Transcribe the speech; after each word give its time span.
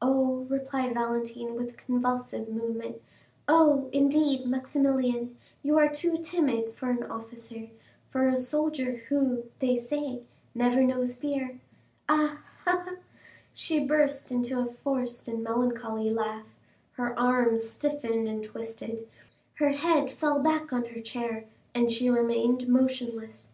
"Oh," 0.00 0.44
replied 0.50 0.94
Valentine 0.94 1.54
with 1.54 1.70
a 1.70 1.74
convulsive 1.74 2.48
movement, 2.48 3.00
"oh, 3.46 3.88
indeed, 3.92 4.44
Maximilian, 4.44 5.36
you 5.62 5.78
are 5.78 5.88
too 5.88 6.18
timid 6.18 6.74
for 6.74 6.90
an 6.90 7.04
officer, 7.04 7.68
for 8.08 8.26
a 8.26 8.36
soldier 8.36 8.96
who, 9.08 9.44
they 9.60 9.76
say, 9.76 10.22
never 10.52 10.82
knows 10.82 11.14
fear. 11.14 11.60
Ha, 12.08 12.42
ha, 12.64 12.82
ha!" 12.84 12.96
She 13.54 13.86
burst 13.86 14.32
into 14.32 14.58
a 14.58 14.66
forced 14.66 15.28
and 15.28 15.44
melancholy 15.44 16.10
laugh, 16.10 16.46
her 16.94 17.16
arms 17.16 17.62
stiffened 17.70 18.26
and 18.26 18.42
twisted, 18.42 19.06
her 19.60 19.68
head 19.68 20.10
fell 20.10 20.40
back 20.40 20.72
on 20.72 20.86
her 20.86 21.00
chair, 21.00 21.44
and 21.72 21.92
she 21.92 22.10
remained 22.10 22.66
motionless. 22.66 23.50